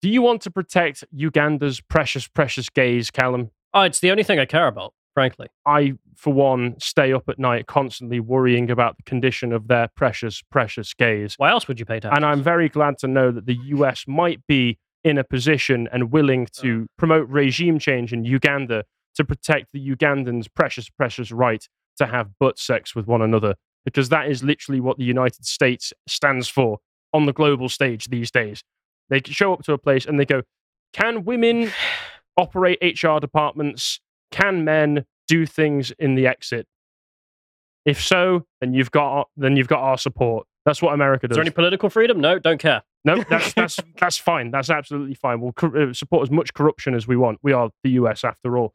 Do 0.00 0.08
you 0.08 0.22
want 0.22 0.42
to 0.42 0.50
protect 0.50 1.04
Uganda's 1.10 1.80
precious, 1.80 2.28
precious 2.28 2.70
gays, 2.70 3.10
Callum? 3.10 3.50
Oh, 3.74 3.82
it's 3.82 3.98
the 3.98 4.10
only 4.10 4.22
thing 4.22 4.38
I 4.38 4.44
care 4.44 4.68
about, 4.68 4.94
frankly. 5.12 5.48
I, 5.66 5.94
for 6.14 6.32
one, 6.32 6.76
stay 6.78 7.12
up 7.12 7.28
at 7.28 7.38
night 7.38 7.66
constantly 7.66 8.20
worrying 8.20 8.70
about 8.70 8.96
the 8.96 9.02
condition 9.02 9.52
of 9.52 9.66
their 9.66 9.88
precious, 9.88 10.40
precious 10.50 10.94
gays. 10.94 11.34
Why 11.36 11.50
else 11.50 11.66
would 11.66 11.80
you 11.80 11.84
pay 11.84 11.98
taxes? 11.98 12.16
And 12.16 12.24
I'm 12.24 12.42
very 12.42 12.68
glad 12.68 12.98
to 12.98 13.08
know 13.08 13.32
that 13.32 13.46
the 13.46 13.58
US 13.64 14.04
might 14.06 14.46
be 14.46 14.78
in 15.02 15.18
a 15.18 15.24
position 15.24 15.88
and 15.92 16.12
willing 16.12 16.46
to 16.60 16.86
promote 16.96 17.28
regime 17.28 17.78
change 17.78 18.12
in 18.12 18.24
Uganda 18.24 18.84
to 19.16 19.24
protect 19.24 19.68
the 19.72 19.84
Ugandans' 19.84 20.46
precious, 20.54 20.88
precious 20.90 21.32
right 21.32 21.68
to 21.96 22.06
have 22.06 22.38
butt 22.38 22.58
sex 22.58 22.94
with 22.94 23.08
one 23.08 23.22
another, 23.22 23.56
because 23.84 24.10
that 24.10 24.30
is 24.30 24.44
literally 24.44 24.80
what 24.80 24.96
the 24.96 25.04
United 25.04 25.44
States 25.44 25.92
stands 26.06 26.48
for 26.48 26.78
on 27.12 27.26
the 27.26 27.32
global 27.32 27.68
stage 27.68 28.06
these 28.06 28.30
days. 28.30 28.62
They 29.10 29.20
show 29.24 29.52
up 29.52 29.62
to 29.64 29.72
a 29.72 29.78
place 29.78 30.06
and 30.06 30.18
they 30.18 30.26
go, 30.26 30.42
Can 30.92 31.24
women 31.24 31.72
operate 32.36 32.78
HR 32.82 33.18
departments? 33.18 34.00
Can 34.30 34.64
men 34.64 35.04
do 35.26 35.46
things 35.46 35.92
in 35.98 36.14
the 36.14 36.26
exit? 36.26 36.66
If 37.84 38.02
so, 38.02 38.44
then 38.60 38.74
you've 38.74 38.90
got 38.90 39.28
then 39.36 39.56
you've 39.56 39.68
got 39.68 39.80
our 39.80 39.98
support. 39.98 40.46
That's 40.66 40.82
what 40.82 40.92
America 40.92 41.24
Is 41.26 41.30
does. 41.30 41.36
there 41.36 41.42
any 41.42 41.50
political 41.50 41.88
freedom? 41.88 42.20
No, 42.20 42.38
don't 42.38 42.58
care. 42.60 42.82
No, 43.04 43.22
that's 43.30 43.54
that's 43.54 43.78
that's 43.98 44.18
fine. 44.18 44.50
That's 44.50 44.68
absolutely 44.68 45.14
fine. 45.14 45.40
We'll 45.40 45.54
uh, 45.62 45.92
support 45.94 46.22
as 46.22 46.30
much 46.30 46.52
corruption 46.52 46.94
as 46.94 47.06
we 47.06 47.16
want. 47.16 47.38
We 47.42 47.52
are 47.52 47.70
the 47.82 47.90
US 47.90 48.24
after 48.24 48.58
all. 48.58 48.74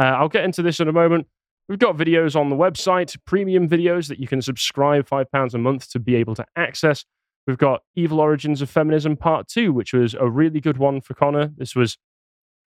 Uh, 0.00 0.06
I'll 0.06 0.28
get 0.28 0.44
into 0.44 0.62
this 0.62 0.80
in 0.80 0.88
a 0.88 0.92
moment. 0.92 1.26
We've 1.68 1.78
got 1.78 1.96
videos 1.96 2.36
on 2.36 2.50
the 2.50 2.56
website, 2.56 3.16
premium 3.24 3.68
videos 3.68 4.08
that 4.08 4.18
you 4.18 4.26
can 4.26 4.42
subscribe 4.42 5.08
five 5.08 5.30
pounds 5.30 5.54
a 5.54 5.58
month 5.58 5.90
to 5.90 5.98
be 5.98 6.14
able 6.14 6.34
to 6.34 6.44
access. 6.56 7.04
We've 7.46 7.58
got 7.58 7.82
Evil 7.94 8.20
Origins 8.20 8.62
of 8.62 8.70
Feminism 8.70 9.16
Part 9.16 9.48
Two, 9.48 9.72
which 9.72 9.92
was 9.92 10.14
a 10.14 10.28
really 10.28 10.60
good 10.60 10.78
one 10.78 11.00
for 11.00 11.14
Connor. 11.14 11.52
This 11.56 11.76
was 11.76 11.98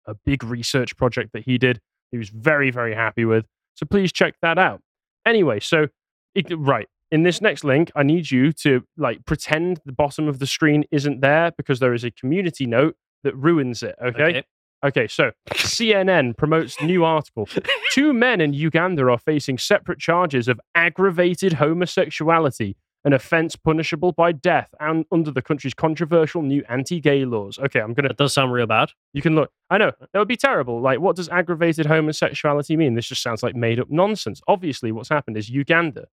a 0.05 0.13
big 0.13 0.43
research 0.43 0.95
project 0.97 1.31
that 1.33 1.43
he 1.43 1.57
did. 1.57 1.79
He 2.11 2.17
was 2.17 2.29
very 2.29 2.71
very 2.71 2.93
happy 2.93 3.25
with. 3.25 3.45
So 3.75 3.85
please 3.85 4.11
check 4.11 4.35
that 4.41 4.57
out. 4.57 4.81
Anyway, 5.25 5.59
so 5.59 5.87
it, 6.33 6.45
right 6.57 6.87
in 7.11 7.23
this 7.23 7.41
next 7.41 7.63
link, 7.63 7.91
I 7.95 8.03
need 8.03 8.31
you 8.31 8.51
to 8.53 8.83
like 8.97 9.25
pretend 9.25 9.79
the 9.85 9.91
bottom 9.91 10.27
of 10.27 10.39
the 10.39 10.47
screen 10.47 10.85
isn't 10.91 11.21
there 11.21 11.51
because 11.55 11.79
there 11.79 11.93
is 11.93 12.03
a 12.03 12.11
community 12.11 12.65
note 12.65 12.95
that 13.23 13.35
ruins 13.35 13.83
it. 13.83 13.95
Okay. 14.03 14.43
Okay. 14.83 15.07
so 15.07 15.31
CNN 15.51 16.37
promotes 16.37 16.79
new 16.81 17.03
article. 17.03 17.47
Two 17.91 18.13
men 18.13 18.41
in 18.41 18.53
Uganda 18.53 19.09
are 19.09 19.17
facing 19.17 19.57
separate 19.57 19.99
charges 19.99 20.47
of 20.47 20.59
aggravated 20.75 21.53
homosexuality, 21.53 22.75
an 23.05 23.13
offense 23.13 23.55
punishable 23.55 24.11
by 24.11 24.31
death 24.31 24.73
and 24.79 25.05
under 25.11 25.31
the 25.31 25.41
country's 25.41 25.73
controversial 25.75 26.41
new 26.41 26.63
anti-gay 26.67 27.23
laws. 27.23 27.59
Okay, 27.59 27.79
I'm 27.79 27.93
gonna 27.93 28.09
That 28.09 28.17
does 28.17 28.33
sound 28.33 28.51
real 28.51 28.65
bad. 28.67 28.89
you 29.13 29.21
can 29.21 29.35
look. 29.35 29.51
I 29.69 29.77
know 29.77 29.91
that 30.11 30.19
would 30.19 30.27
be 30.27 30.35
terrible. 30.35 30.81
Like, 30.81 30.99
what 30.99 31.15
does 31.15 31.29
aggravated 31.29 31.85
homosexuality 31.85 32.75
mean? 32.75 32.95
This 32.95 33.07
just 33.07 33.21
sounds 33.21 33.43
like 33.43 33.55
made 33.55 33.79
up 33.79 33.89
nonsense. 33.89 34.41
Obviously, 34.47 34.91
what's 34.91 35.09
happened 35.09 35.37
is 35.37 35.49
Uganda, 35.49 36.05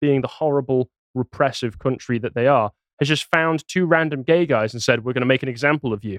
being 0.00 0.20
the 0.20 0.28
horrible, 0.28 0.90
repressive 1.14 1.78
country 1.78 2.18
that 2.18 2.34
they 2.34 2.46
are, 2.46 2.72
has 3.00 3.08
just 3.08 3.24
found 3.32 3.66
two 3.66 3.86
random 3.86 4.22
gay 4.22 4.44
guys 4.46 4.72
and 4.74 4.82
said, 4.82 5.04
"We're 5.04 5.14
going 5.14 5.22
to 5.22 5.26
make 5.26 5.42
an 5.42 5.48
example 5.48 5.92
of 5.94 6.04
you." 6.04 6.18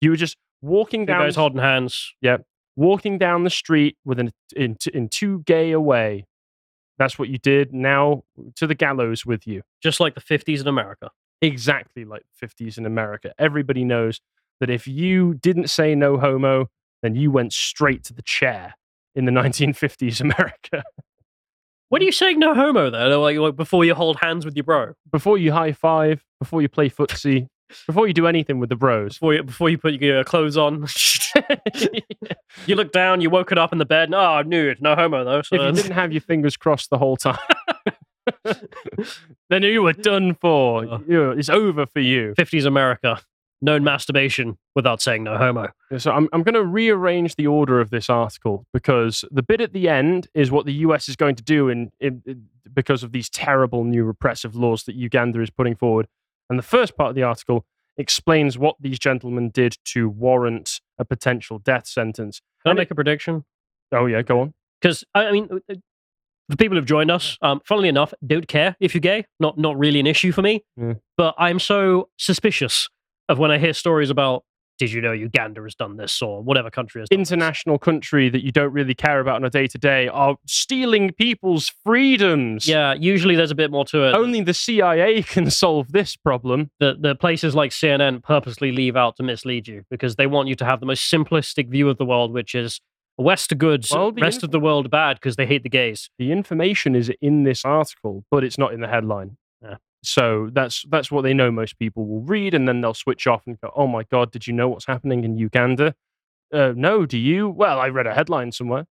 You 0.00 0.10
were 0.10 0.16
just 0.16 0.36
walking 0.60 1.06
down, 1.06 1.20
guys 1.20 1.36
holding 1.36 1.60
hands. 1.60 2.14
Yep. 2.20 2.44
walking 2.74 3.16
down 3.18 3.44
the 3.44 3.50
street 3.50 3.96
with 4.04 4.18
an 4.18 4.32
in, 4.56 4.76
in 4.92 5.08
two 5.08 5.42
gay 5.46 5.70
away. 5.70 6.26
That's 6.98 7.18
what 7.18 7.28
you 7.28 7.38
did. 7.38 7.72
Now 7.72 8.22
to 8.56 8.66
the 8.66 8.74
gallows 8.74 9.24
with 9.26 9.46
you. 9.46 9.62
Just 9.82 10.00
like 10.00 10.14
the 10.14 10.20
50s 10.20 10.60
in 10.60 10.68
America. 10.68 11.10
exactly 11.40 12.04
like 12.04 12.22
the 12.40 12.46
50s 12.46 12.78
in 12.78 12.86
America. 12.86 13.32
Everybody 13.38 13.84
knows 13.84 14.20
that 14.60 14.70
if 14.70 14.86
you 14.86 15.34
didn't 15.34 15.68
say 15.70 15.94
no 15.94 16.18
homo, 16.18 16.68
then 17.02 17.16
you 17.16 17.30
went 17.32 17.52
straight 17.52 18.04
to 18.04 18.14
the 18.14 18.22
chair 18.22 18.74
in 19.14 19.24
the 19.24 19.32
1950s 19.42 20.20
America. 20.20 20.84
When 21.88 22.00
are 22.00 22.04
you 22.04 22.12
saying 22.12 22.38
no 22.38 22.54
homo 22.54 22.88
though? 22.90 23.20
Like, 23.20 23.36
like 23.36 23.56
before 23.56 23.84
you 23.84 23.94
hold 23.94 24.18
hands 24.20 24.44
with 24.44 24.54
your 24.56 24.64
bro, 24.64 24.92
before 25.10 25.36
you 25.36 25.52
high 25.52 25.72
five, 25.72 26.24
before 26.40 26.62
you 26.62 26.68
play 26.68 26.88
footsie, 26.88 27.48
before 27.86 28.06
you 28.06 28.14
do 28.14 28.26
anything 28.26 28.58
with 28.58 28.68
the 28.68 28.76
bros. 28.76 29.14
before 29.14 29.34
you 29.34 29.42
before 29.42 29.68
you 29.70 29.78
put 29.78 29.94
your 29.94 30.20
uh, 30.20 30.24
clothes 30.24 30.56
on, 30.56 30.86
you 32.66 32.74
look 32.76 32.92
down, 32.92 33.20
you 33.20 33.30
woke 33.30 33.52
it 33.52 33.58
up 33.58 33.72
in 33.72 33.78
the 33.78 33.84
bed. 33.86 34.04
and, 34.08 34.14
Oh, 34.14 34.42
nude, 34.42 34.80
no 34.82 34.94
homo 34.94 35.24
though. 35.24 35.42
So 35.42 35.56
if 35.56 35.62
you 35.62 35.72
didn't 35.82 35.92
have 35.94 36.12
your 36.12 36.20
fingers 36.20 36.56
crossed 36.56 36.90
the 36.90 36.98
whole 36.98 37.16
time, 37.16 37.38
then 39.50 39.62
you 39.62 39.82
were 39.82 39.92
done 39.92 40.34
for. 40.34 40.84
Oh. 40.84 41.02
You- 41.06 41.30
It's 41.32 41.48
over 41.48 41.86
for 41.86 42.00
you. 42.00 42.34
50s 42.38 42.64
America, 42.66 43.20
known 43.60 43.84
masturbation 43.84 44.58
without 44.74 45.00
saying 45.02 45.24
no 45.24 45.36
homo. 45.36 45.68
So 45.98 46.10
I'm, 46.12 46.28
I'm 46.32 46.42
going 46.42 46.54
to 46.54 46.64
rearrange 46.64 47.36
the 47.36 47.46
order 47.46 47.80
of 47.80 47.90
this 47.90 48.08
article 48.10 48.66
because 48.72 49.24
the 49.30 49.42
bit 49.42 49.60
at 49.60 49.72
the 49.72 49.88
end 49.88 50.28
is 50.34 50.50
what 50.50 50.66
the 50.66 50.72
US 50.74 51.08
is 51.08 51.16
going 51.16 51.36
to 51.36 51.42
do 51.42 51.68
in, 51.68 51.90
in, 52.00 52.22
in- 52.26 52.48
because 52.74 53.02
of 53.02 53.12
these 53.12 53.28
terrible 53.28 53.84
new 53.84 54.02
repressive 54.04 54.54
laws 54.56 54.84
that 54.84 54.94
Uganda 54.94 55.40
is 55.42 55.50
putting 55.50 55.74
forward. 55.74 56.06
And 56.48 56.58
the 56.58 56.62
first 56.64 56.96
part 56.96 57.10
of 57.10 57.14
the 57.14 57.22
article 57.22 57.64
explains 57.96 58.58
what 58.58 58.76
these 58.80 58.98
gentlemen 58.98 59.50
did 59.50 59.76
to 59.86 60.08
warrant 60.08 60.80
a 60.98 61.04
potential 61.04 61.58
death 61.58 61.86
sentence. 61.86 62.40
Can 62.64 62.72
I 62.72 62.74
make 62.74 62.90
a 62.90 62.94
prediction? 62.94 63.44
Oh 63.92 64.06
yeah, 64.06 64.22
go 64.22 64.40
on. 64.40 64.54
Because 64.80 65.04
I 65.14 65.26
I 65.26 65.32
mean, 65.32 65.48
uh, 65.50 65.56
uh, 65.70 65.74
the 66.48 66.56
people 66.56 66.76
who've 66.76 66.86
joined 66.86 67.10
us, 67.10 67.38
um, 67.42 67.60
funnily 67.64 67.88
enough, 67.88 68.12
don't 68.26 68.48
care 68.48 68.76
if 68.80 68.94
you're 68.94 69.00
gay. 69.00 69.24
Not 69.40 69.58
not 69.58 69.78
really 69.78 70.00
an 70.00 70.06
issue 70.06 70.32
for 70.32 70.42
me. 70.42 70.64
Yeah. 70.76 70.94
But 71.16 71.34
I'm 71.38 71.58
so 71.58 72.08
suspicious 72.18 72.88
of 73.28 73.38
when 73.38 73.50
I 73.50 73.58
hear 73.58 73.72
stories 73.72 74.10
about. 74.10 74.44
Did 74.78 74.92
you 74.92 75.00
know 75.00 75.12
Uganda 75.12 75.62
has 75.62 75.74
done 75.74 75.96
this 75.96 76.20
or 76.22 76.42
whatever 76.42 76.70
country 76.70 77.00
has 77.02 77.08
done 77.08 77.20
this?" 77.20 77.30
International 77.30 77.78
country 77.78 78.28
that 78.28 78.42
you 78.44 78.50
don't 78.50 78.72
really 78.72 78.94
care 78.94 79.20
about 79.20 79.36
on 79.36 79.44
a 79.44 79.50
day 79.50 79.66
to 79.68 79.78
day 79.78 80.08
are 80.08 80.36
stealing 80.46 81.12
people's 81.12 81.70
freedoms. 81.84 82.66
Yeah, 82.66 82.94
usually 82.94 83.36
there's 83.36 83.50
a 83.50 83.54
bit 83.54 83.70
more 83.70 83.84
to 83.86 84.04
it. 84.08 84.14
Only 84.14 84.40
the 84.40 84.54
CIA 84.54 85.22
can 85.22 85.50
solve 85.50 85.92
this 85.92 86.16
problem. 86.16 86.70
the 86.80 86.96
the 86.98 87.14
places 87.14 87.54
like 87.54 87.70
CNN 87.70 88.22
purposely 88.22 88.72
leave 88.72 88.96
out 88.96 89.16
to 89.16 89.22
mislead 89.22 89.68
you 89.68 89.84
because 89.90 90.16
they 90.16 90.26
want 90.26 90.48
you 90.48 90.54
to 90.56 90.64
have 90.64 90.80
the 90.80 90.86
most 90.86 91.10
simplistic 91.12 91.68
view 91.68 91.88
of 91.88 91.98
the 91.98 92.04
world, 92.04 92.32
which 92.32 92.54
is 92.54 92.80
West 93.18 93.56
goods, 93.58 93.90
Well, 93.92 94.10
the 94.10 94.22
rest 94.22 94.36
inf- 94.38 94.44
of 94.44 94.50
the 94.52 94.60
world 94.60 94.90
bad 94.90 95.16
because 95.16 95.36
they 95.36 95.46
hate 95.46 95.62
the 95.62 95.68
gays. 95.68 96.08
the 96.18 96.32
information 96.32 96.96
is 96.96 97.12
in 97.20 97.44
this 97.44 97.64
article, 97.64 98.24
but 98.30 98.42
it's 98.42 98.56
not 98.58 98.72
in 98.72 98.80
the 98.80 98.88
headline. 98.88 99.36
So 100.02 100.50
that's 100.52 100.84
that's 100.88 101.10
what 101.10 101.22
they 101.22 101.32
know 101.34 101.50
most 101.50 101.78
people 101.78 102.06
will 102.06 102.22
read, 102.22 102.54
and 102.54 102.66
then 102.66 102.80
they'll 102.80 102.94
switch 102.94 103.26
off 103.26 103.46
and 103.46 103.60
go, 103.60 103.70
"Oh 103.76 103.86
my 103.86 104.02
god, 104.04 104.32
did 104.32 104.46
you 104.46 104.52
know 104.52 104.68
what's 104.68 104.86
happening 104.86 105.24
in 105.24 105.36
Uganda?" 105.36 105.94
Uh, 106.52 106.72
no, 106.76 107.06
do 107.06 107.18
you? 107.18 107.48
Well, 107.48 107.78
I 107.78 107.88
read 107.88 108.06
a 108.06 108.14
headline 108.14 108.52
somewhere, 108.52 108.86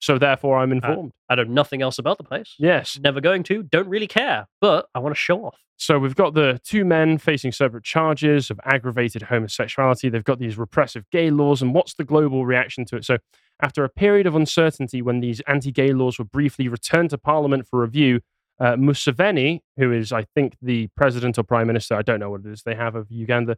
so 0.00 0.16
therefore 0.16 0.58
I'm 0.58 0.72
informed. 0.72 1.12
I 1.28 1.34
know 1.34 1.42
nothing 1.44 1.82
else 1.82 1.98
about 1.98 2.18
the 2.18 2.24
place. 2.24 2.54
yes. 2.58 2.98
Never 3.02 3.20
going 3.20 3.42
to. 3.44 3.62
Don't 3.62 3.88
really 3.88 4.06
care, 4.06 4.46
but 4.60 4.86
I 4.94 5.00
want 5.00 5.14
to 5.14 5.18
show 5.20 5.44
off. 5.44 5.58
So 5.76 5.98
we've 5.98 6.14
got 6.14 6.34
the 6.34 6.60
two 6.64 6.84
men 6.84 7.18
facing 7.18 7.50
separate 7.50 7.82
charges 7.84 8.48
of 8.48 8.60
aggravated 8.64 9.22
homosexuality. 9.22 10.08
They've 10.08 10.22
got 10.22 10.38
these 10.38 10.56
repressive 10.56 11.04
gay 11.10 11.30
laws, 11.30 11.62
and 11.62 11.74
what's 11.74 11.94
the 11.94 12.04
global 12.04 12.46
reaction 12.46 12.84
to 12.86 12.96
it? 12.96 13.04
So 13.04 13.18
after 13.60 13.82
a 13.84 13.88
period 13.88 14.26
of 14.26 14.36
uncertainty, 14.36 15.02
when 15.02 15.20
these 15.20 15.40
anti-gay 15.48 15.92
laws 15.92 16.18
were 16.18 16.24
briefly 16.24 16.68
returned 16.68 17.10
to 17.10 17.18
Parliament 17.18 17.66
for 17.66 17.80
review, 17.80 18.20
uh, 18.60 18.76
Museveni, 18.76 19.60
who 19.76 19.92
is, 19.92 20.12
I 20.12 20.24
think, 20.34 20.56
the 20.62 20.88
president 20.96 21.38
or 21.38 21.42
prime 21.42 21.66
minister, 21.66 21.94
I 21.94 22.02
don't 22.02 22.20
know 22.20 22.30
what 22.30 22.44
it 22.44 22.52
is 22.52 22.62
they 22.62 22.74
have 22.74 22.94
of 22.94 23.10
Uganda, 23.10 23.56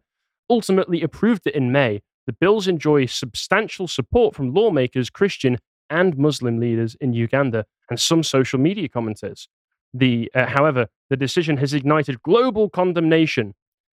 ultimately 0.49 1.01
approved 1.01 1.45
it 1.45 1.55
in 1.55 1.71
May. 1.71 2.01
The 2.25 2.33
bills 2.33 2.67
enjoy 2.67 3.05
substantial 3.05 3.87
support 3.87 4.35
from 4.35 4.53
lawmakers, 4.53 5.09
Christian 5.09 5.57
and 5.89 6.17
Muslim 6.17 6.59
leaders 6.59 6.95
in 6.99 7.13
Uganda, 7.13 7.65
and 7.89 7.99
some 7.99 8.23
social 8.23 8.59
media 8.59 8.89
commentators. 8.89 9.47
The, 9.93 10.29
uh, 10.35 10.47
however, 10.47 10.87
the 11.09 11.15
decision 11.15 11.57
has 11.57 11.73
ignited 11.73 12.21
global 12.23 12.69
condemnation 12.69 13.53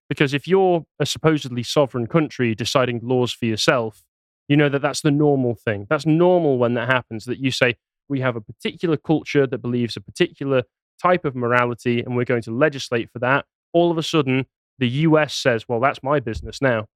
because 0.08 0.34
if 0.34 0.46
you're 0.46 0.84
a 0.98 1.06
supposedly 1.06 1.62
sovereign 1.62 2.06
country 2.06 2.54
deciding 2.54 3.00
laws 3.02 3.32
for 3.32 3.46
yourself, 3.46 4.02
you 4.48 4.56
know 4.56 4.68
that 4.68 4.82
that's 4.82 5.02
the 5.02 5.10
normal 5.12 5.54
thing. 5.54 5.86
That's 5.88 6.04
normal 6.04 6.58
when 6.58 6.74
that 6.74 6.88
happens. 6.88 7.24
That 7.24 7.38
you 7.38 7.52
say 7.52 7.76
we 8.08 8.20
have 8.20 8.34
a 8.34 8.40
particular 8.40 8.96
culture 8.96 9.46
that 9.46 9.58
believes 9.58 9.96
a 9.96 10.00
particular 10.00 10.64
type 11.00 11.24
of 11.24 11.34
morality, 11.34 12.00
and 12.00 12.16
we're 12.16 12.24
going 12.24 12.42
to 12.42 12.52
legislate 12.52 13.10
for 13.10 13.18
that. 13.20 13.46
All 13.72 13.90
of 13.90 13.98
a 13.98 14.02
sudden, 14.02 14.46
the 14.78 14.88
US 14.88 15.34
says, 15.34 15.68
"Well, 15.68 15.80
that's 15.80 16.02
my 16.02 16.20
business 16.20 16.60
now." 16.60 16.86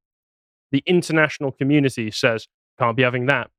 The 0.73 0.83
international 0.87 1.53
community 1.53 2.11
says, 2.11 2.49
"Can't 2.79 2.97
be 2.97 3.03
having 3.03 3.27
that." 3.27 3.51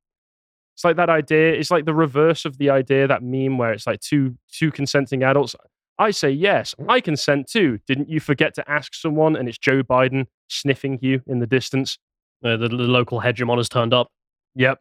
It's 0.75 0.83
like 0.83 0.97
that 0.97 1.09
idea. 1.09 1.53
It's 1.53 1.71
like 1.71 1.85
the 1.85 1.93
reverse 1.93 2.43
of 2.43 2.57
the 2.57 2.69
idea 2.69 3.07
that 3.07 3.23
meme 3.23 3.57
where 3.57 3.71
it's 3.71 3.87
like 3.87 4.01
two 4.01 4.37
two 4.51 4.71
consenting 4.71 5.23
adults. 5.23 5.55
I 5.97 6.11
say 6.11 6.29
yes, 6.29 6.75
I 6.89 6.99
consent 6.99 7.49
too. 7.49 7.79
Didn't 7.87 8.09
you 8.09 8.19
forget 8.19 8.53
to 8.55 8.69
ask 8.69 8.93
someone? 8.93 9.37
And 9.37 9.47
it's 9.47 9.57
Joe 9.57 9.83
Biden 9.83 10.25
sniffing 10.49 10.99
you 11.01 11.21
in 11.27 11.39
the 11.39 11.47
distance. 11.47 11.97
Uh, 12.43 12.57
the, 12.57 12.67
the 12.67 12.75
local 12.75 13.21
hegemon 13.21 13.57
has 13.57 13.69
turned 13.69 13.93
up. 13.93 14.09
Yep. 14.55 14.79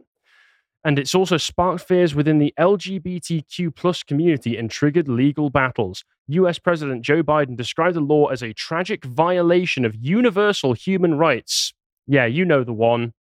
And 0.84 0.98
it's 0.98 1.14
also 1.14 1.38
sparked 1.38 1.82
fears 1.86 2.14
within 2.14 2.38
the 2.38 2.52
LGBTQ 2.58 3.74
plus 3.74 4.02
community 4.02 4.56
and 4.58 4.70
triggered 4.70 5.08
legal 5.08 5.48
battles. 5.48 6.04
US 6.28 6.58
President 6.58 7.02
Joe 7.02 7.22
Biden 7.22 7.56
described 7.56 7.96
the 7.96 8.00
law 8.00 8.26
as 8.26 8.42
a 8.42 8.52
tragic 8.52 9.04
violation 9.04 9.84
of 9.86 9.94
universal 9.96 10.74
human 10.74 11.16
rights. 11.16 11.72
Yeah, 12.06 12.26
you 12.26 12.44
know 12.44 12.64
the 12.64 12.72
one. 12.74 13.14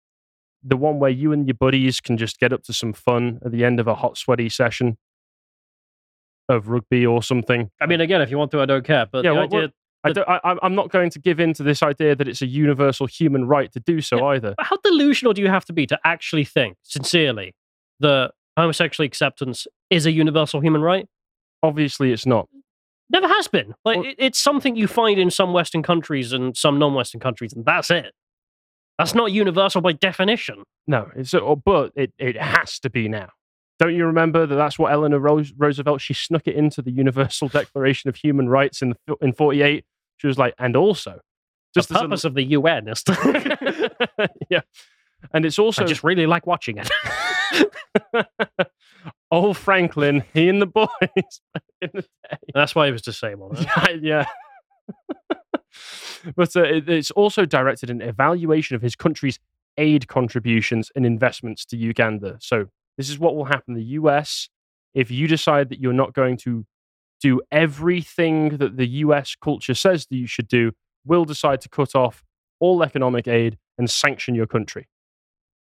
The 0.64 0.78
one 0.78 1.00
where 1.00 1.12
you 1.12 1.32
and 1.32 1.48
your 1.48 1.56
buddies 1.56 2.00
can 2.02 2.18
just 2.18 2.40
get 2.40 2.52
up 2.54 2.64
to 2.64 2.74
some 2.74 2.94
fun 2.94 3.40
at 3.46 3.52
the 3.52 3.64
end 3.64 3.80
of 3.80 3.88
a 3.88 3.96
hot, 3.96 4.18
sweaty 4.18 4.50
session 4.50 4.98
of 6.50 6.68
rugby 6.68 7.06
or 7.06 7.24
something. 7.24 7.70
I 7.80 7.86
mean, 7.86 8.02
again, 8.02 8.22
if 8.22 8.30
you 8.32 8.38
want 8.38 8.52
to, 8.52 8.62
I 8.62 8.66
don't 8.66 8.86
care. 8.86 9.06
But 9.12 9.24
Yeah, 9.24 9.32
the 9.32 9.36
what- 9.36 9.44
idea, 9.46 9.62
what- 9.62 9.74
I 10.04 10.12
don't, 10.14 10.28
I, 10.28 10.40
I'm- 10.44 10.60
I'm 10.64 10.76
not 10.76 10.90
going 10.90 11.10
to 11.12 11.20
give 11.20 11.40
in 11.40 11.54
to 11.54 11.64
this 11.64 11.84
idea 11.84 12.16
that 12.16 12.28
it's 12.28 12.42
a 12.42 12.48
universal 12.48 13.06
human 13.08 13.46
right 13.48 13.72
to 13.74 13.80
do 13.80 14.02
so 14.02 14.26
either. 14.28 14.56
But 14.58 14.66
how 14.68 14.78
delusional 14.84 15.34
do 15.34 15.42
you 15.42 15.48
have 15.50 15.66
to 15.66 15.74
be 15.74 15.86
to 15.88 16.00
actually 16.04 16.44
think, 16.46 16.78
sincerely, 16.84 17.54
that 18.00 18.32
homosexual 18.58 19.06
acceptance 19.06 19.68
is 19.90 20.06
a 20.06 20.12
universal 20.12 20.60
human 20.60 20.82
right? 20.82 21.08
Obviously, 21.64 22.12
it's 22.12 22.26
not. 22.26 22.48
Never 23.12 23.28
has 23.28 23.48
been. 23.48 23.76
Like 23.86 23.98
Well- 23.98 24.06
it, 24.08 24.16
it's 24.18 24.40
something 24.40 24.76
you 24.76 24.88
find 24.88 25.20
in 25.20 25.30
some 25.30 25.54
Western 25.54 25.84
countries 25.84 26.34
and 26.34 26.56
some 26.58 26.80
non-Western 26.80 27.20
countries, 27.20 27.54
and 27.54 27.64
that's 27.66 27.92
it. 27.92 28.14
That's 28.98 29.14
not 29.16 29.32
universal 29.32 29.82
by 29.82 29.94
definition. 29.94 30.64
No, 30.88 31.10
it's 31.16 31.34
uh, 31.34 31.56
but 31.56 31.92
it, 31.96 32.14
it 32.20 32.38
has 32.42 32.80
to 32.80 32.90
be 32.90 33.08
now. 33.08 33.30
Don't 33.80 33.96
you 33.96 34.06
remember 34.06 34.46
that 34.46 34.56
that's 34.56 34.78
what 34.78 34.92
Eleanor 34.92 35.18
Rose, 35.20 35.54
Roosevelt 35.58 36.02
she 36.02 36.14
snuck 36.14 36.44
it 36.46 36.56
into 36.56 36.84
the 36.84 36.92
Universal 36.92 37.48
Declaration 37.60 38.10
of 38.10 38.16
Human 38.18 38.48
Rights 38.48 38.82
in 38.84 38.94
the, 39.08 39.16
in 39.22 39.34
48. 39.34 39.84
She 40.22 40.28
was 40.28 40.38
like, 40.38 40.54
and 40.60 40.76
also 40.76 41.20
just 41.74 41.90
the 41.90 41.96
as 41.96 42.02
a- 42.02 42.04
purpose 42.04 42.24
of 42.26 42.36
the 42.36 42.44
UN 42.44 42.88
is 42.88 43.04
to. 43.06 44.30
yeah. 44.52 44.62
And 45.34 45.46
it's 45.46 45.58
also 45.58 45.84
I 45.84 45.88
just 45.88 46.04
really 46.04 46.28
like 46.28 46.46
watching 46.46 46.78
it. 46.78 46.90
old 49.32 49.58
Franklin, 49.58 50.24
he 50.32 50.48
and 50.48 50.62
the 50.62 50.68
boys 50.68 50.88
in 51.82 51.90
the 51.92 52.02
day. 52.02 52.38
That's 52.54 52.76
why 52.76 52.86
he 52.86 52.92
was 52.92 53.02
disabled. 53.02 53.58
huh? 53.58 53.94
yeah. 54.00 54.26
but 56.36 56.56
uh, 56.56 56.62
it, 56.62 56.88
it's 56.88 57.10
also 57.12 57.46
directed 57.46 57.90
an 57.90 58.02
evaluation 58.02 58.76
of 58.76 58.84
his 58.84 58.96
country's 58.96 59.40
aid 59.78 60.08
contributions 60.08 60.92
and 60.96 61.04
investments 61.04 61.66
to 61.66 61.78
Uganda. 61.78 62.38
So 62.42 62.68
this 62.96 63.10
is 63.10 63.18
what 63.18 63.36
will 63.36 63.46
happen. 63.46 63.74
The 63.74 63.84
US, 63.84 64.50
if 64.94 65.10
you 65.10 65.28
decide 65.28 65.70
that 65.70 65.80
you're 65.80 65.94
not 65.94 66.14
going 66.14 66.38
to 66.38 66.64
do 67.22 67.42
everything 67.52 68.58
that 68.58 68.78
the 68.78 68.88
US 68.88 69.36
culture 69.42 69.74
says 69.74 70.08
that 70.08 70.16
you 70.16 70.28
should 70.28 70.48
do, 70.48 70.72
will 71.06 71.26
decide 71.26 71.62
to 71.62 71.70
cut 71.70 71.96
off 71.96 72.24
all 72.60 72.84
economic 72.84 73.28
aid 73.28 73.58
and 73.78 73.90
sanction 73.90 74.36
your 74.36 74.48
country. 74.48 74.88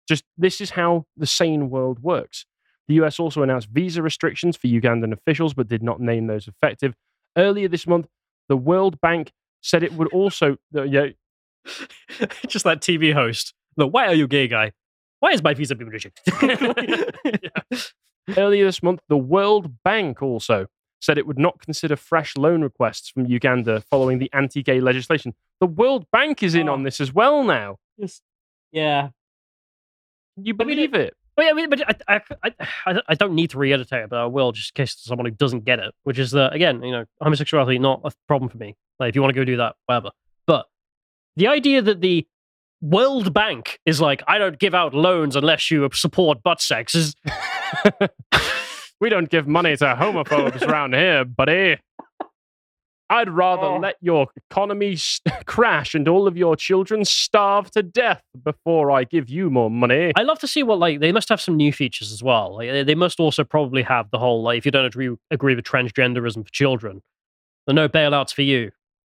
Just 0.09 0.25
this 0.37 0.61
is 0.61 0.71
how 0.71 1.07
the 1.17 1.27
sane 1.27 1.71
world 1.71 2.01
works. 2.01 2.47
The 2.89 2.95
US 2.95 3.21
also 3.21 3.43
announced 3.43 3.69
visa 3.71 4.03
restrictions 4.03 4.57
for 4.57 4.67
Ugandan 4.67 5.13
officials, 5.13 5.55
but 5.55 5.69
did 5.69 5.83
not 5.83 6.01
name 6.01 6.27
those 6.27 6.49
effective. 6.49 6.95
Earlier 7.37 7.69
this 7.69 7.87
month, 7.87 8.09
the 8.49 8.57
World 8.57 9.01
Bank 9.01 9.33
said 9.61 9.83
it 9.83 9.93
would 9.93 10.09
also. 10.09 10.57
Uh, 10.77 10.83
yeah, 10.83 11.07
just 12.47 12.65
that 12.65 12.81
TV 12.81 13.13
host. 13.13 13.55
The 13.77 13.87
why 13.87 14.07
are 14.07 14.15
you 14.15 14.27
gay 14.27 14.49
guy? 14.49 14.73
Why 15.21 15.31
is 15.33 15.43
my 15.43 15.55
visa 15.55 15.75
being 15.75 15.91
rejected? 15.91 16.33
earlier 18.37 18.65
this 18.65 18.83
month, 18.83 19.01
the 19.09 19.17
World 19.17 19.83
Bank 19.83 20.23
also 20.23 20.67
said 21.01 21.19
it 21.19 21.27
would 21.27 21.39
not 21.39 21.61
consider 21.61 21.97
fresh 21.97 22.37
loan 22.37 22.63
requests 22.63 23.09
from 23.09 23.27
Uganda 23.27 23.81
following 23.83 24.19
the 24.19 24.31
anti-gay 24.33 24.81
legislation. 24.81 25.35
The 25.61 25.67
World 25.67 26.07
Bank 26.13 26.43
is 26.43 26.55
in 26.55 26.69
Oh. 26.69 26.73
on 26.73 26.83
this 26.83 27.01
as 27.01 27.13
well 27.13 27.45
now. 27.45 27.77
Just- 28.01 28.23
yeah. 28.73 29.09
Can 30.37 30.47
you 30.47 30.55
I 30.59 30.65
mean, 30.65 30.77
believe 30.77 30.95
it? 30.95 31.15
But 31.37 31.45
yeah, 31.45 31.51
I 31.51 31.55
mean, 31.55 31.71
but 31.71 31.83
I, 32.09 32.21
I, 32.43 33.01
I, 33.09 33.15
don't 33.15 33.35
need 33.35 33.51
to 33.51 33.59
re-edit 33.59 33.93
it, 33.93 34.11
but 34.11 34.19
I 34.19 34.27
will 34.27 34.51
just 34.51 34.73
in 34.73 34.83
case 34.83 34.95
there's 34.97 35.05
someone 35.05 35.25
who 35.25 35.31
doesn't 35.31 35.65
get 35.65 35.79
it. 35.79 35.95
Which 36.03 36.19
is 36.19 36.33
that 36.33 36.53
again, 36.53 36.83
you 36.83 36.91
know, 36.91 37.05
homosexuality 37.21 37.79
not 37.79 38.01
a 38.03 38.11
problem 38.27 38.49
for 38.49 38.59
me. 38.59 38.75
Like, 38.99 39.11
if 39.11 39.15
you 39.15 39.23
want 39.23 39.33
to 39.35 39.41
go 39.41 39.45
do 39.45 39.57
that, 39.59 39.77
whatever. 39.87 40.11
But 40.49 40.67
the 41.37 41.47
idea 41.47 41.81
that 41.81 42.01
the 42.01 42.27
World 42.81 43.33
Bank 43.33 43.79
is 43.87 44.01
like, 44.01 44.23
I 44.27 44.39
don't 44.39 44.59
give 44.59 44.75
out 44.75 44.95
loans 44.95 45.37
unless 45.37 45.71
you 45.71 45.89
support 45.93 46.43
butt 46.43 46.61
sex 46.61 46.97
is 46.97 47.15
we 49.01 49.09
don't 49.09 49.29
give 49.31 49.47
money 49.47 49.77
to 49.77 49.85
homophobes 49.85 50.63
around 50.69 50.95
here, 50.95 51.25
buddy. 51.25 51.79
I'd 53.11 53.31
rather 53.31 53.63
Oh. 53.67 53.79
let 53.79 53.97
your 54.03 54.27
economy 54.51 54.99
crash 55.47 55.95
and 55.95 56.07
all 56.07 56.27
of 56.27 56.37
your 56.37 56.57
children 56.57 57.07
starve 57.07 57.71
to 57.71 57.83
death 57.83 58.23
before 58.45 58.91
I 58.91 59.05
give 59.05 59.31
you 59.31 59.49
more 59.49 59.71
money. 59.71 60.13
I 60.15 60.23
love 60.25 60.39
to 60.41 60.47
see 60.47 60.63
what 60.63 60.79
like 60.79 61.01
they 61.01 61.11
must 61.13 61.31
have 61.31 61.41
some 61.41 61.57
new 61.57 61.73
features 61.73 62.13
as 62.13 62.23
well. 62.23 62.57
Like 62.57 62.71
they- 62.71 62.83
they 62.83 62.95
must 62.95 63.19
also 63.19 63.45
probably 63.45 63.83
have 63.83 64.11
the 64.11 64.19
whole 64.19 64.43
like 64.43 64.59
if 64.59 64.67
you 64.67 64.71
don't 64.73 64.85
agree 64.85 65.17
agree 65.31 65.55
with 65.55 65.65
transgenderism 65.65 66.45
for 66.45 66.53
children, 66.53 67.01
there 67.67 67.73
are 67.73 67.75
no 67.75 67.89
bailouts 67.89 68.35
for 68.35 68.43
you. 68.43 68.73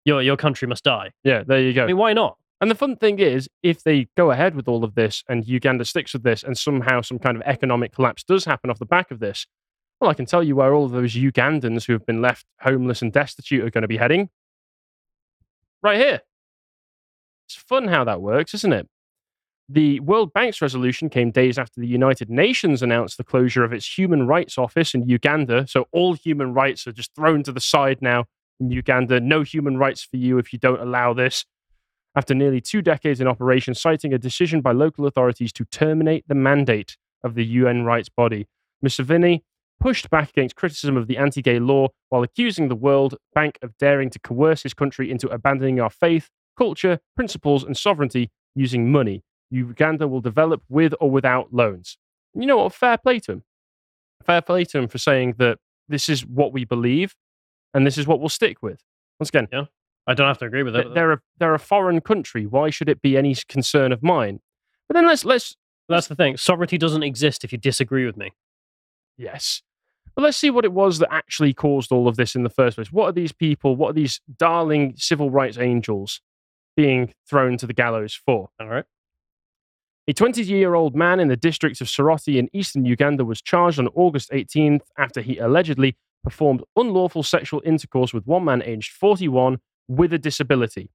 Your 0.06 0.22
your 0.22 0.38
country 0.38 0.68
must 0.70 0.86
die. 0.86 1.12
yeah, 1.26 1.44
there 1.46 1.60
you 1.60 1.74
go. 1.74 1.84
I 1.84 1.88
mean, 1.88 1.98
why 1.98 2.14
not? 2.14 2.38
And 2.62 2.72
the 2.72 2.76
fun 2.76 2.96
thing 2.96 3.20
is, 3.20 3.50
if 3.64 3.84
they 3.84 4.08
go 4.16 4.32
ahead 4.32 4.56
with 4.56 4.68
all 4.70 4.84
of 4.86 4.94
this 4.96 5.24
and 5.28 5.46
Uganda 5.48 5.84
sticks 5.84 6.14
with 6.14 6.24
this 6.24 6.44
and 6.44 6.58
somehow 6.58 7.02
some 7.02 7.18
kind 7.20 7.36
of 7.36 7.42
economic 7.46 7.92
collapse 7.92 8.24
does 8.24 8.46
happen 8.46 8.70
off 8.70 8.78
the 8.80 8.86
back 8.86 9.10
of 9.12 9.20
this, 9.20 9.48
well, 10.02 10.10
I 10.10 10.16
can 10.16 10.26
tell 10.26 10.44
you 10.44 10.56
where 10.56 10.74
all 10.74 10.88
those 10.88 11.14
Ugandans 11.14 11.86
who 11.86 11.94
have 11.94 12.08
been 12.08 12.22
left 12.22 12.46
homeless 12.62 13.04
and 13.04 13.14
destitute 13.14 13.64
are 13.64 13.70
going 13.70 13.84
to 13.84 13.88
be 13.88 13.98
heading. 13.98 14.30
Right 15.84 16.00
here. 16.00 16.22
It's 17.48 17.56
fun 17.56 17.88
how 17.88 18.04
that 18.06 18.22
works, 18.22 18.56
isn't 18.56 18.74
it? 18.74 18.90
The 19.70 20.00
World 20.00 20.34
Bank's 20.34 20.62
resolution 20.62 21.10
came 21.10 21.32
days 21.32 21.58
after 21.60 21.80
the 21.80 21.88
United 21.88 22.30
Nations 22.30 22.82
announced 22.82 23.18
the 23.18 23.24
closure 23.24 23.64
of 23.64 23.72
its 23.72 23.98
human 23.98 24.26
rights 24.26 24.58
office 24.58 24.96
in 24.96 25.08
Uganda. 25.08 25.68
So 25.68 25.86
all 25.92 26.14
human 26.14 26.54
rights 26.54 26.88
are 26.88 26.92
just 26.92 27.14
thrown 27.16 27.44
to 27.44 27.52
the 27.52 27.62
side 27.62 28.02
now 28.02 28.26
in 28.60 28.72
Uganda. 28.72 29.20
No 29.20 29.44
human 29.44 29.78
rights 29.78 30.04
for 30.04 30.18
you 30.18 30.40
if 30.40 30.52
you 30.52 30.60
don't 30.60 30.82
allow 30.82 31.14
this 31.14 31.46
after 32.16 32.34
nearly 32.34 32.60
two 32.60 32.82
decades 32.82 33.22
in 33.22 33.28
operation, 33.28 33.74
citing 33.76 34.14
a 34.14 34.18
decision 34.18 34.62
by 34.62 34.72
local 34.72 35.06
authorities 35.06 35.54
to 35.54 35.66
terminate 35.66 36.28
the 36.28 36.36
mandate 36.36 36.98
of 37.24 37.36
the 37.36 37.46
UN 37.46 37.84
rights 37.84 38.10
body. 38.10 38.48
Museveni 38.84 39.42
pushed 39.82 40.10
back 40.10 40.30
against 40.30 40.56
criticism 40.56 40.96
of 40.96 41.08
the 41.08 41.18
anti 41.18 41.42
gay 41.42 41.60
law 41.60 41.88
while 42.10 42.24
accusing 42.24 42.70
the 42.70 42.76
World 42.76 43.18
Bank 43.34 43.58
of 43.62 43.78
daring 43.78 44.10
to 44.12 44.20
coerce 44.20 44.64
his 44.64 44.74
country 44.74 45.12
into 45.12 45.28
abandoning 45.28 45.82
our 45.82 45.90
faith, 45.90 46.30
culture, 46.58 47.00
principles, 47.16 47.64
and 47.64 47.76
sovereignty 47.76 48.30
using 48.56 48.92
money. 48.92 49.24
Uganda 49.50 50.08
will 50.08 50.22
develop 50.22 50.62
with 50.70 50.94
or 51.02 51.10
without 51.10 51.54
loans. 51.54 51.98
You 52.34 52.46
know 52.46 52.58
what? 52.58 52.74
Fair 52.74 52.98
play 52.98 53.20
to 53.22 53.34
him. 53.34 53.44
Fair 54.26 54.42
play 54.42 54.64
to 54.66 54.78
him 54.78 54.88
for 54.88 54.98
saying 54.98 55.36
that 55.40 55.58
this 55.90 56.08
is 56.08 56.26
what 56.26 56.54
we 56.54 56.64
believe 56.64 57.16
and 57.74 57.86
this 57.86 57.98
is 57.98 58.08
what 58.08 58.20
we'll 58.20 58.30
stick 58.30 58.62
with. 58.62 58.82
Once 59.20 59.30
again, 59.30 59.48
yeah. 59.52 59.66
I 60.08 60.14
don't 60.14 60.28
have 60.28 60.38
to 60.40 60.46
agree 60.46 60.64
with 60.64 60.74
th- 60.74 60.88
it. 60.88 60.94
they're 60.94 61.12
a 61.14 61.20
they're 61.38 61.54
a 61.54 61.60
foreign 61.60 62.02
country. 62.02 62.46
Why 62.46 62.70
should 62.70 62.88
it 62.90 63.02
be 63.02 63.18
any 63.18 63.36
concern 63.48 63.92
of 63.92 64.02
mine? 64.02 64.40
But 64.88 64.96
then 64.96 65.08
let's 65.08 65.26
let's 65.26 65.56
That's 65.90 66.08
the 66.08 66.16
thing. 66.16 66.38
Sovereignty 66.38 66.78
doesn't 66.78 67.04
exist 67.04 67.44
if 67.44 67.52
you 67.52 67.58
disagree 67.58 68.06
with 68.06 68.18
me. 68.18 68.32
yes, 69.18 69.62
but 70.16 70.24
let's 70.24 70.38
see 70.38 70.50
what 70.50 70.66
it 70.66 70.74
was 70.74 71.00
that 71.00 71.14
actually 71.14 71.54
caused 71.54 71.92
all 71.92 72.08
of 72.08 72.18
this 72.18 72.36
in 72.36 72.44
the 72.44 72.50
first 72.50 72.76
place. 72.76 72.92
What 72.92 73.08
are 73.08 73.14
these 73.14 73.32
people? 73.32 73.76
What 73.76 73.92
are 73.92 73.94
these 73.94 74.22
darling 74.38 74.94
civil 74.98 75.30
rights 75.30 75.58
angels 75.58 76.22
being 76.76 77.14
thrown 77.30 77.58
to 77.58 77.68
the 77.68 77.74
gallows 77.74 78.14
for? 78.14 78.50
All 78.60 78.68
right. 78.68 78.86
A 80.08 80.14
20 80.14 80.44
year 80.44 80.74
old 80.74 80.96
man 80.96 81.20
in 81.20 81.28
the 81.28 81.38
district 81.38 81.80
of 81.80 81.88
Soroti 81.88 82.38
in 82.38 82.50
eastern 82.54 82.86
Uganda 82.86 83.24
was 83.24 83.42
charged 83.42 83.80
on 83.80 83.88
August 83.90 84.32
18th 84.32 84.82
after 84.98 85.22
he 85.22 85.38
allegedly 85.38 85.96
performed 86.24 86.64
unlawful 86.76 87.24
sexual 87.24 87.62
intercourse 87.66 88.14
with 88.14 88.26
one 88.26 88.44
man 88.44 88.62
aged 88.64 88.92
41 88.92 89.60
with 89.88 90.12
a 90.14 90.18
disability. 90.18 90.90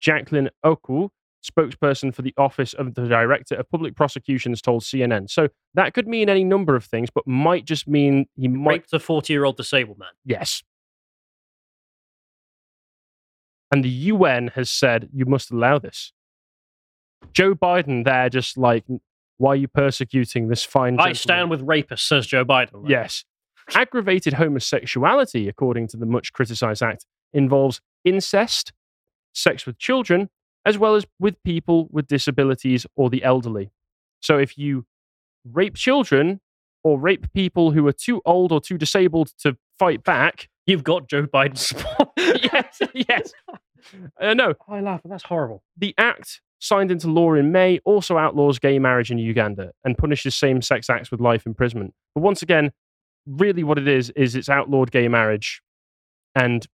Jacqueline 0.00 0.50
Okui, 0.64 1.10
spokesperson 1.42 2.14
for 2.14 2.22
the 2.22 2.34
Office 2.36 2.72
of 2.74 2.94
the 2.94 3.06
Director 3.06 3.56
of 3.56 3.68
Public 3.70 3.96
Prosecutions, 3.96 4.62
told 4.62 4.82
CNN. 4.82 5.30
So 5.30 5.48
that 5.74 5.94
could 5.94 6.06
mean 6.06 6.28
any 6.28 6.44
number 6.44 6.76
of 6.76 6.84
things, 6.84 7.08
but 7.12 7.26
might 7.26 7.64
just 7.64 7.88
mean 7.88 8.26
he 8.36 8.48
might. 8.48 8.72
Raped 8.72 8.92
a 8.92 9.00
40 9.00 9.32
year 9.32 9.44
old 9.44 9.56
disabled 9.56 9.98
man. 9.98 10.10
Yes. 10.24 10.62
And 13.70 13.82
the 13.82 13.88
UN 13.88 14.48
has 14.48 14.70
said 14.70 15.08
you 15.12 15.24
must 15.24 15.50
allow 15.50 15.78
this. 15.78 16.12
Joe 17.32 17.54
Biden 17.54 18.04
there 18.04 18.28
just 18.28 18.58
like, 18.58 18.84
why 19.38 19.52
are 19.52 19.56
you 19.56 19.68
persecuting 19.68 20.48
this 20.48 20.62
fine 20.62 21.00
I 21.00 21.12
stand 21.12 21.50
with 21.50 21.66
rapists, 21.66 22.06
says 22.06 22.26
Joe 22.26 22.44
Biden. 22.44 22.88
Yes. 22.88 23.24
Aggravated 23.74 24.34
homosexuality, 24.34 25.48
according 25.48 25.88
to 25.88 25.96
the 25.96 26.06
much 26.06 26.32
criticized 26.32 26.82
act, 26.82 27.06
involves 27.32 27.80
incest, 28.04 28.72
sex 29.32 29.64
with 29.64 29.78
children, 29.78 30.28
as 30.64 30.78
well 30.78 30.94
as 30.94 31.06
with 31.18 31.42
people 31.42 31.88
with 31.90 32.06
disabilities 32.06 32.86
or 32.96 33.10
the 33.10 33.22
elderly. 33.24 33.70
So 34.20 34.38
if 34.38 34.56
you 34.56 34.86
rape 35.44 35.74
children 35.74 36.40
or 36.84 36.98
rape 36.98 37.32
people 37.32 37.72
who 37.72 37.86
are 37.86 37.92
too 37.92 38.22
old 38.24 38.52
or 38.52 38.60
too 38.60 38.78
disabled 38.78 39.32
to 39.38 39.56
fight 39.78 40.04
back, 40.04 40.48
You've 40.66 40.84
got 40.84 41.08
Joe 41.08 41.26
Biden's 41.26 41.66
support. 41.66 42.10
yes, 42.18 42.78
yes. 42.94 43.32
Uh, 44.20 44.32
no, 44.32 44.54
I 44.68 44.80
laugh, 44.80 45.00
but 45.02 45.10
that's 45.10 45.24
horrible. 45.24 45.64
the 45.76 45.92
act 45.98 46.40
signed 46.60 46.92
into 46.92 47.08
law 47.10 47.34
in 47.34 47.50
May 47.50 47.80
also 47.84 48.16
outlaws 48.16 48.60
gay 48.60 48.78
marriage 48.78 49.10
in 49.10 49.18
Uganda 49.18 49.72
and 49.84 49.98
punishes 49.98 50.36
same 50.36 50.62
sex 50.62 50.88
acts 50.88 51.10
with 51.10 51.20
life 51.20 51.46
imprisonment. 51.46 51.92
But 52.14 52.20
once 52.20 52.42
again, 52.42 52.70
really 53.26 53.64
what 53.64 53.78
it 53.78 53.88
is, 53.88 54.10
is 54.10 54.36
it's 54.36 54.48
outlawed 54.48 54.92
gay 54.92 55.08
marriage 55.08 55.62
and 56.36 56.64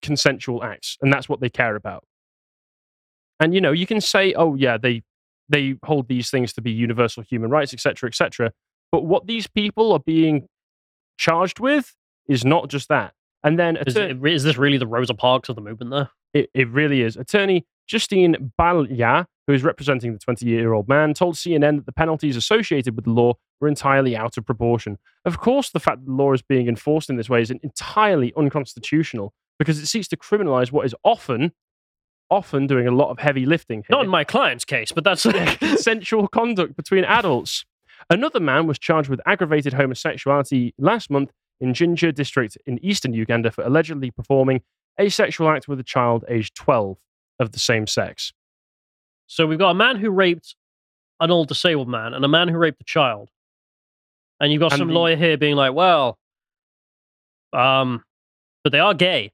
consensual 0.00 0.64
acts. 0.64 0.96
And 1.02 1.12
that's 1.12 1.28
what 1.28 1.40
they 1.40 1.50
care 1.50 1.76
about. 1.76 2.04
And, 3.40 3.54
you 3.54 3.60
know, 3.60 3.72
you 3.72 3.86
can 3.86 4.00
say, 4.00 4.34
oh, 4.34 4.54
yeah, 4.54 4.76
they 4.78 5.02
they 5.48 5.76
hold 5.84 6.08
these 6.08 6.30
things 6.30 6.52
to 6.54 6.60
be 6.60 6.70
universal 6.70 7.22
human 7.22 7.50
rights, 7.50 7.72
etc., 7.72 8.08
etc. 8.08 8.52
But 8.92 9.04
what 9.04 9.26
these 9.26 9.46
people 9.46 9.92
are 9.92 9.98
being 10.00 10.46
charged 11.18 11.58
with 11.60 11.94
is 12.28 12.44
not 12.44 12.68
just 12.68 12.88
that. 12.88 13.14
And 13.42 13.58
then 13.58 13.76
Is, 13.86 13.96
it- 13.96 14.24
is 14.26 14.42
this 14.44 14.58
really 14.58 14.78
the 14.78 14.86
Rosa 14.86 15.14
Parks 15.14 15.48
of 15.48 15.54
the 15.56 15.62
movement 15.62 15.90
there? 15.90 16.10
it, 16.34 16.50
it 16.52 16.68
really 16.68 17.00
is. 17.02 17.16
Attorney 17.16 17.64
Justine 17.86 18.52
Balya, 18.58 19.26
who 19.46 19.54
is 19.54 19.62
representing 19.62 20.12
the 20.12 20.18
20 20.18 20.44
year 20.44 20.74
old 20.74 20.88
man, 20.88 21.14
told 21.14 21.36
CNN 21.36 21.76
that 21.76 21.86
the 21.86 21.92
penalties 21.92 22.36
associated 22.36 22.94
with 22.96 23.06
the 23.06 23.10
law 23.12 23.32
were 23.60 23.68
entirely 23.68 24.14
out 24.14 24.36
of 24.36 24.44
proportion. 24.44 24.98
Of 25.24 25.38
course, 25.38 25.70
the 25.70 25.80
fact 25.80 26.00
that 26.00 26.06
the 26.06 26.12
law 26.12 26.32
is 26.34 26.42
being 26.42 26.68
enforced 26.68 27.08
in 27.08 27.16
this 27.16 27.30
way 27.30 27.40
is 27.40 27.50
entirely 27.50 28.34
unconstitutional 28.36 29.32
because 29.58 29.78
it 29.78 29.86
seeks 29.86 30.08
to 30.08 30.16
criminalize 30.18 30.70
what 30.70 30.84
is 30.84 30.94
often, 31.02 31.52
often 32.30 32.66
doing 32.66 32.86
a 32.86 32.90
lot 32.90 33.10
of 33.10 33.18
heavy 33.18 33.46
lifting. 33.46 33.84
Not 33.88 34.04
in 34.04 34.10
my 34.10 34.24
client's 34.24 34.64
case, 34.64 34.92
but 34.92 35.04
that's 35.04 35.22
consensual 35.58 36.28
conduct 36.28 36.76
between 36.76 37.04
adults. 37.04 37.64
Another 38.10 38.40
man 38.40 38.66
was 38.66 38.78
charged 38.78 39.08
with 39.08 39.20
aggravated 39.26 39.72
homosexuality 39.74 40.72
last 40.78 41.10
month 41.10 41.30
in 41.60 41.74
Jinja 41.74 42.12
district 42.12 42.56
in 42.66 42.82
eastern 42.84 43.12
Uganda 43.12 43.50
for 43.50 43.64
allegedly 43.64 44.10
performing 44.10 44.62
a 44.98 45.08
sexual 45.08 45.48
act 45.48 45.68
with 45.68 45.80
a 45.80 45.84
child 45.84 46.24
aged 46.28 46.54
12 46.54 46.96
of 47.40 47.52
the 47.52 47.58
same 47.58 47.86
sex. 47.86 48.32
So 49.26 49.46
we've 49.46 49.58
got 49.58 49.70
a 49.70 49.74
man 49.74 49.96
who 49.96 50.10
raped 50.10 50.54
an 51.20 51.30
old 51.30 51.48
disabled 51.48 51.88
man 51.88 52.14
and 52.14 52.24
a 52.24 52.28
man 52.28 52.48
who 52.48 52.56
raped 52.56 52.80
a 52.80 52.84
child. 52.84 53.28
And 54.40 54.52
you've 54.52 54.60
got 54.60 54.72
And 54.72 54.78
some 54.78 54.88
the- 54.88 54.94
lawyer 54.94 55.16
here 55.16 55.36
being 55.36 55.56
like, 55.56 55.74
well, 55.74 56.18
um, 57.52 58.04
but 58.64 58.70
they 58.72 58.78
are 58.80 58.94
gay. 58.94 59.32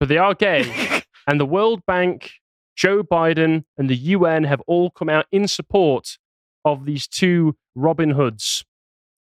But 0.00 0.08
they 0.08 0.18
are 0.18 0.34
gay, 0.34 0.64
and 1.26 1.40
the 1.40 1.46
World 1.46 1.82
Bank, 1.86 2.32
Joe 2.76 3.02
Biden, 3.02 3.64
and 3.78 3.88
the 3.88 3.96
UN 3.96 4.44
have 4.44 4.60
all 4.66 4.90
come 4.90 5.08
out 5.08 5.26
in 5.32 5.48
support 5.48 6.18
of 6.64 6.84
these 6.84 7.06
two 7.06 7.56
Robin 7.74 8.10
Hoods 8.10 8.64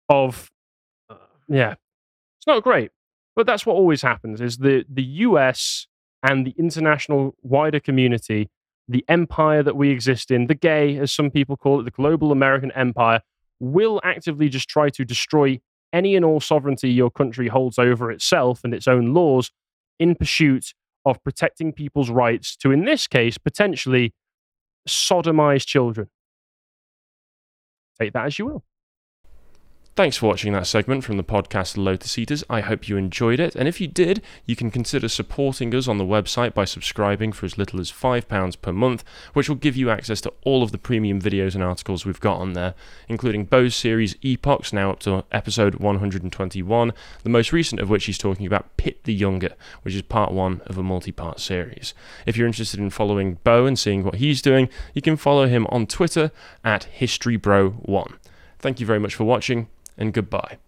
of 0.08 0.50
uh, 1.10 1.16
yeah. 1.48 1.74
It's 2.38 2.46
not 2.46 2.62
great. 2.62 2.90
But 3.36 3.46
that's 3.46 3.64
what 3.64 3.74
always 3.74 4.02
happens 4.02 4.40
is 4.40 4.58
the 4.58 4.84
the 4.88 5.02
US 5.02 5.86
and 6.22 6.44
the 6.44 6.54
international 6.58 7.36
wider 7.42 7.78
community, 7.78 8.50
the 8.88 9.04
empire 9.08 9.62
that 9.62 9.76
we 9.76 9.90
exist 9.90 10.30
in, 10.30 10.48
the 10.48 10.54
gay, 10.54 10.96
as 10.98 11.12
some 11.12 11.30
people 11.30 11.56
call 11.56 11.78
it, 11.78 11.84
the 11.84 11.92
global 11.92 12.32
American 12.32 12.72
empire, 12.72 13.20
will 13.60 14.00
actively 14.02 14.48
just 14.48 14.68
try 14.68 14.88
to 14.90 15.04
destroy 15.04 15.60
any 15.92 16.16
and 16.16 16.24
all 16.24 16.40
sovereignty 16.40 16.90
your 16.90 17.10
country 17.10 17.48
holds 17.48 17.78
over 17.78 18.10
itself 18.10 18.60
and 18.64 18.74
its 18.74 18.88
own 18.88 19.14
laws 19.14 19.50
in 19.98 20.14
pursuit 20.14 20.74
of 21.10 21.22
protecting 21.22 21.72
people's 21.72 22.10
rights 22.10 22.56
to, 22.56 22.70
in 22.70 22.84
this 22.84 23.06
case, 23.06 23.38
potentially 23.38 24.14
sodomize 24.88 25.66
children. 25.66 26.08
Take 28.00 28.12
that 28.12 28.26
as 28.26 28.38
you 28.38 28.46
will. 28.46 28.64
Thanks 29.98 30.16
for 30.16 30.28
watching 30.28 30.52
that 30.52 30.68
segment 30.68 31.02
from 31.02 31.16
the 31.16 31.24
podcast 31.24 31.76
Lotus 31.76 32.16
Eaters. 32.16 32.44
I 32.48 32.60
hope 32.60 32.88
you 32.88 32.96
enjoyed 32.96 33.40
it. 33.40 33.56
And 33.56 33.66
if 33.66 33.80
you 33.80 33.88
did, 33.88 34.22
you 34.46 34.54
can 34.54 34.70
consider 34.70 35.08
supporting 35.08 35.74
us 35.74 35.88
on 35.88 35.98
the 35.98 36.04
website 36.04 36.54
by 36.54 36.66
subscribing 36.66 37.32
for 37.32 37.46
as 37.46 37.58
little 37.58 37.80
as 37.80 37.90
£5 37.90 38.62
per 38.62 38.72
month, 38.72 39.02
which 39.32 39.48
will 39.48 39.56
give 39.56 39.76
you 39.76 39.90
access 39.90 40.20
to 40.20 40.32
all 40.44 40.62
of 40.62 40.70
the 40.70 40.78
premium 40.78 41.20
videos 41.20 41.56
and 41.56 41.64
articles 41.64 42.06
we've 42.06 42.20
got 42.20 42.36
on 42.36 42.52
there, 42.52 42.74
including 43.08 43.44
Bo's 43.44 43.74
series 43.74 44.14
Epochs, 44.22 44.72
now 44.72 44.92
up 44.92 45.00
to 45.00 45.24
episode 45.32 45.74
121, 45.80 46.92
the 47.24 47.28
most 47.28 47.52
recent 47.52 47.80
of 47.80 47.90
which 47.90 48.04
he's 48.04 48.18
talking 48.18 48.46
about 48.46 48.76
Pitt 48.76 49.02
the 49.02 49.12
Younger, 49.12 49.56
which 49.82 49.96
is 49.96 50.02
part 50.02 50.30
one 50.30 50.60
of 50.66 50.78
a 50.78 50.82
multi 50.84 51.10
part 51.10 51.40
series. 51.40 51.92
If 52.24 52.36
you're 52.36 52.46
interested 52.46 52.78
in 52.78 52.90
following 52.90 53.38
Bo 53.42 53.66
and 53.66 53.76
seeing 53.76 54.04
what 54.04 54.14
he's 54.14 54.42
doing, 54.42 54.68
you 54.94 55.02
can 55.02 55.16
follow 55.16 55.48
him 55.48 55.66
on 55.70 55.88
Twitter 55.88 56.30
at 56.62 56.86
HistoryBro1. 57.00 58.14
Thank 58.60 58.80
you 58.80 58.86
very 58.86 58.98
much 58.98 59.14
for 59.14 59.24
watching 59.24 59.68
and 59.98 60.14
goodbye. 60.14 60.58